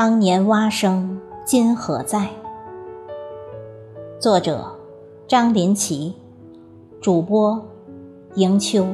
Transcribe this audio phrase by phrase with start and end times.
[0.00, 2.28] 当年蛙声今何在？
[4.20, 4.64] 作者：
[5.26, 6.14] 张林奇，
[7.00, 7.60] 主播：
[8.36, 8.86] 迎秋。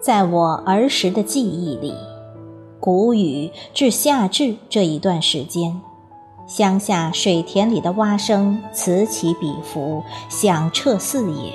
[0.00, 1.94] 在我儿时的记忆里。
[2.80, 5.80] 谷雨至夏至这一段时间，
[6.46, 11.52] 乡下水田里的蛙声此起彼伏，响彻四野，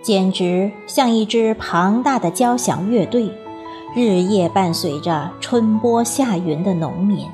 [0.00, 3.28] 简直像一支庞大的交响乐队，
[3.92, 7.26] 日夜伴随着春播夏耘的农民。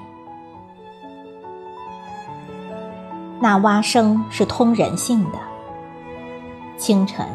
[3.41, 5.39] 那蛙声是通人性的。
[6.79, 7.27] 清晨，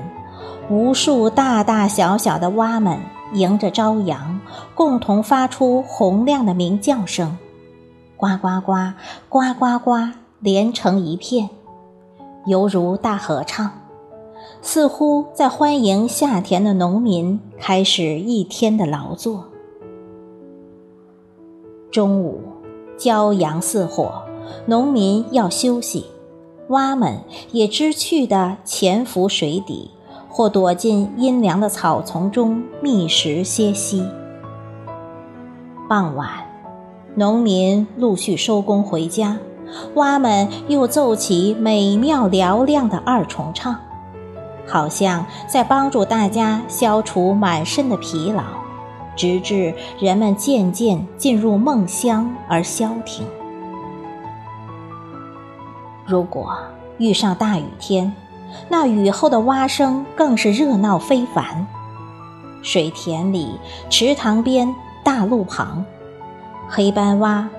[0.71, 2.99] 无数大大小小的蛙们。
[3.33, 4.39] 迎着朝阳，
[4.73, 7.37] 共同发出洪亮的鸣叫声，
[8.17, 8.73] 呱呱呱，
[9.29, 9.91] 呱呱呱，
[10.39, 11.49] 连成一片，
[12.45, 13.71] 犹如大合唱，
[14.61, 19.45] 似乎在欢迎夏田的农民开始一天的劳作。
[21.91, 22.41] 中午，
[22.97, 24.23] 骄阳似火，
[24.65, 26.05] 农民要休息，
[26.69, 27.19] 蛙们
[27.51, 29.91] 也知趣地潜伏水底。
[30.39, 34.07] 或躲进阴凉的草丛中觅食歇息。
[35.89, 36.29] 傍晚，
[37.15, 39.35] 农民陆续收工回家，
[39.95, 43.75] 蛙们又奏起美妙嘹亮的二重唱，
[44.65, 48.43] 好像在帮助大家消除满身的疲劳，
[49.17, 53.27] 直至人们渐渐进入梦乡而消停。
[56.05, 56.55] 如果
[56.97, 58.09] 遇上大雨天，
[58.69, 61.65] 那雨后的蛙声更是热闹非凡，
[62.61, 63.57] 水田里、
[63.89, 65.85] 池塘边、大路旁，
[66.67, 67.49] 黑斑蛙、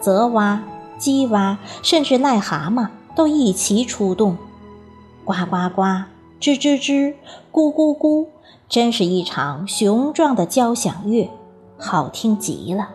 [0.00, 0.62] 泽蛙、
[0.98, 4.36] 鸡蛙，甚至癞蛤蟆都一齐出动，
[5.24, 5.82] 呱呱呱、
[6.40, 7.14] 吱吱吱、
[7.52, 8.26] 咕咕咕，
[8.68, 11.28] 真是一场雄壮的交响乐，
[11.76, 12.90] 好听极了。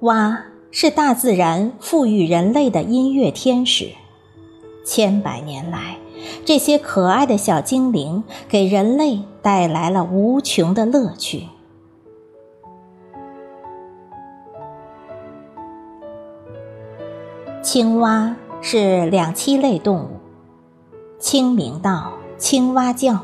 [0.00, 3.90] 蛙是大自然赋予人类的音乐天使。
[4.84, 5.98] 千百年来，
[6.44, 11.48] 这些可爱的小精灵给人类带来了无穷的乐趣。
[17.62, 20.08] 青蛙是两栖类动物，
[21.18, 23.20] 清明到，青蛙叫。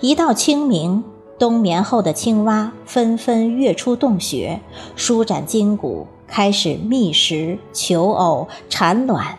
[0.00, 1.04] 一到清明，
[1.38, 4.60] 冬眠后的青蛙纷纷跃出洞穴，
[4.96, 9.38] 舒展筋骨，开始觅食、求偶、产卵。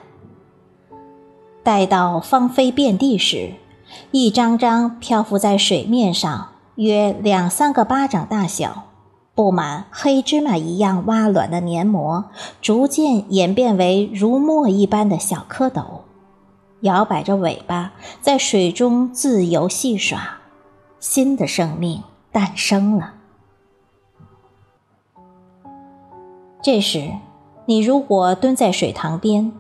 [1.64, 3.54] 待到芳菲遍地时，
[4.12, 8.84] 一张张漂浮在水面上，约两三个巴掌大小、
[9.34, 12.26] 布满黑芝麻一样蛙卵的黏膜，
[12.62, 16.02] 逐渐演变为如墨一般的小蝌蚪，
[16.82, 20.40] 摇摆着尾巴在水中自由戏耍，
[21.00, 22.04] 新的生命
[22.34, 23.14] 诞生了。
[26.62, 27.12] 这时，
[27.68, 29.54] 你如果蹲在水塘边。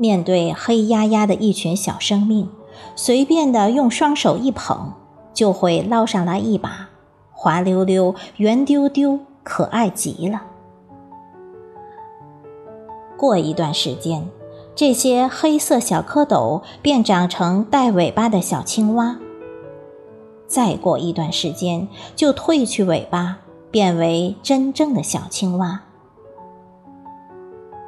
[0.00, 2.48] 面对黑压压的一群小生命，
[2.94, 4.92] 随便的用双手一捧，
[5.34, 6.88] 就会捞上来一把，
[7.32, 10.42] 滑溜溜、圆丢丢，可爱极了。
[13.16, 14.28] 过一段时间，
[14.76, 19.18] 这些黑色小蝌蚪便长成带尾巴的小青蛙。
[20.46, 23.38] 再过一段时间，就褪去尾巴，
[23.72, 25.80] 变为真正的小青蛙。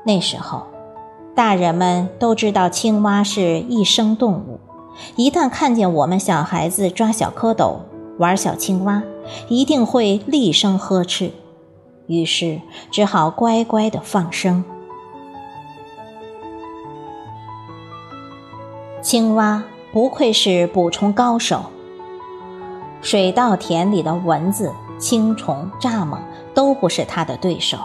[0.05, 0.67] 那时候。
[1.35, 4.61] 大人们都知道青蛙是一生动物，
[5.17, 7.79] 一旦看见我们小孩子抓小蝌蚪、
[8.19, 9.03] 玩小青蛙，
[9.49, 11.31] 一定会厉声呵斥，
[12.07, 12.61] 于是
[12.91, 14.65] 只好乖乖的放生。
[19.01, 19.63] 青蛙
[19.93, 21.63] 不愧是捕虫高手，
[23.01, 26.19] 水稻田里的蚊子、青虫、蚱蜢
[26.53, 27.79] 都不是它的对手。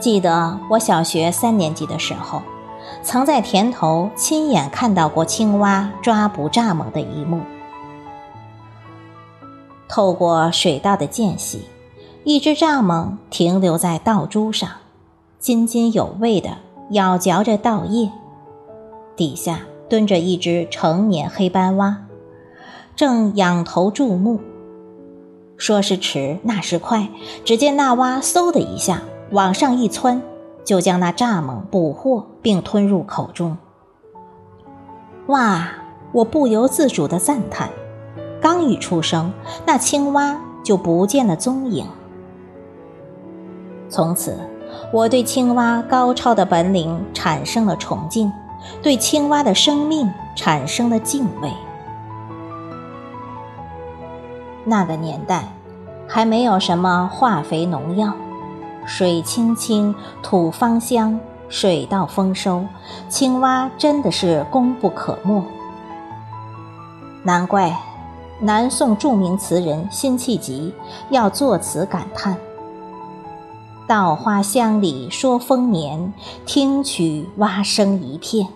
[0.00, 2.40] 记得我小学三年级的时候，
[3.02, 7.40] 曾在田头亲眼看到过青蛙抓捕蚱蜢的一幕。
[9.88, 11.62] 透过水稻的间隙，
[12.22, 14.70] 一只蚱蜢停留在稻株上，
[15.40, 16.50] 津津有味地
[16.90, 18.10] 咬嚼着稻叶。
[19.16, 22.04] 底下蹲着一只成年黑斑蛙，
[22.94, 24.38] 正仰头注目。
[25.56, 27.08] 说时迟，那时快，
[27.44, 29.02] 只见那蛙嗖的一下。
[29.30, 30.22] 往上一窜，
[30.64, 33.56] 就将那蚱蜢捕获并吞入口中。
[35.26, 35.68] 哇！
[36.10, 37.68] 我不由自主地赞叹。
[38.40, 39.30] 刚一出声，
[39.66, 41.86] 那青蛙就不见了踪影，
[43.90, 44.38] 从此，
[44.90, 48.32] 我对青蛙高超的本领产生了崇敬，
[48.80, 51.52] 对青蛙的生命产生了敬畏。
[54.64, 55.52] 那个年代，
[56.06, 58.14] 还没有什么化肥农药，
[58.88, 61.20] 水清清，土芳香，
[61.50, 62.64] 水稻丰收，
[63.10, 65.44] 青蛙真的是功不可没。
[67.22, 67.78] 难怪
[68.40, 70.72] 南宋著名词人辛弃疾
[71.10, 72.34] 要作词感叹
[73.86, 76.14] ：“稻花香里说丰年，
[76.46, 78.48] 听取蛙声一片。”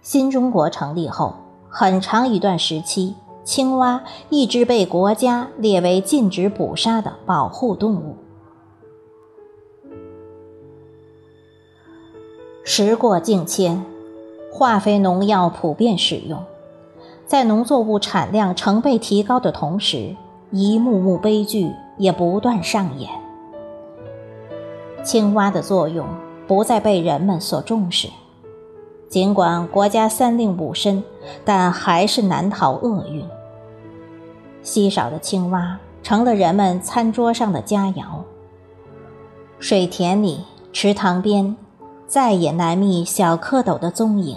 [0.00, 1.34] 新中国成立后，
[1.68, 3.14] 很长一段时期。
[3.44, 8.16] 青蛙一直被国家列为禁止捕杀的保护动物。
[12.64, 13.84] 时过境迁，
[14.50, 16.42] 化肥农药普遍使用，
[17.26, 20.14] 在农作物产量成倍提高的同时，
[20.50, 23.10] 一幕幕悲剧也不断上演。
[25.02, 26.06] 青蛙的作用
[26.46, 28.08] 不再被人们所重视，
[29.08, 31.02] 尽管国家三令五申。
[31.44, 33.24] 但还是难逃厄运。
[34.60, 38.02] 稀少的青蛙成了人们餐桌上的佳肴。
[39.60, 40.40] 水田里、
[40.72, 41.56] 池塘边，
[42.12, 44.36] 再也难觅小蝌蚪的踪影。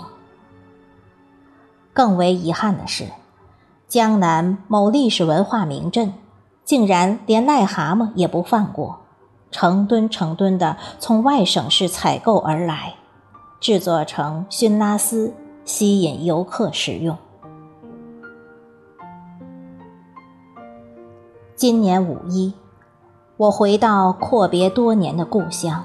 [1.91, 3.07] 更为遗憾的是，
[3.89, 6.13] 江南某历史文化名镇，
[6.63, 8.99] 竟然连癞蛤蟆也不放过，
[9.51, 12.95] 成吨成吨的从外省市采购而来，
[13.59, 15.33] 制作成熏拉丝。
[15.65, 17.17] 吸引游客食用。
[21.55, 22.53] 今年五一，
[23.35, 25.83] 我回到阔别多年的故乡，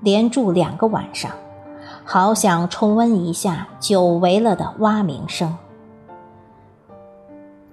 [0.00, 1.30] 连住两个晚上，
[2.04, 5.56] 好想重温一下久违了的蛙鸣声。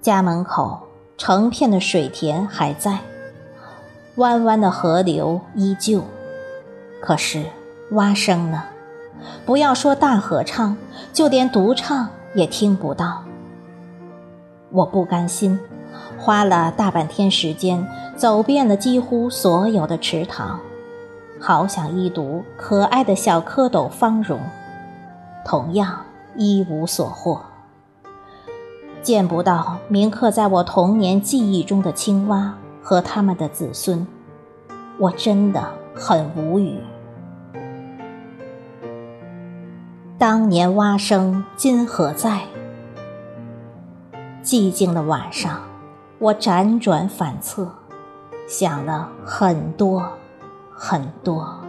[0.00, 0.80] 家门口
[1.16, 2.98] 成片的水田还在，
[4.16, 6.02] 弯弯的河流依旧，
[7.00, 7.44] 可是
[7.92, 8.64] 蛙声呢？
[9.44, 10.76] 不要说大合唱，
[11.12, 13.22] 就连独唱也听不到。
[14.70, 15.58] 我不甘心，
[16.18, 17.86] 花了大半天时间，
[18.16, 20.60] 走遍了几乎所有的池塘，
[21.46, 24.40] 好想一睹可爱的小蝌蚪芳容，
[25.44, 26.00] 同样
[26.34, 27.40] 一无所获。
[29.00, 32.52] 见不到铭刻在我童年记忆中的青蛙
[32.82, 34.04] 和他们的子孙，
[34.98, 36.80] 我真的很无语。
[40.18, 42.40] 当年蛙声今何在？
[44.42, 45.60] 寂静的晚上，
[46.18, 47.68] 我辗转反侧，
[48.48, 50.02] 想了很多，
[50.76, 51.65] 很多。